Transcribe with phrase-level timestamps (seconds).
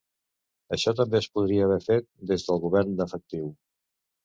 [0.77, 3.49] Això també es podria haver fet des del govern efectiu.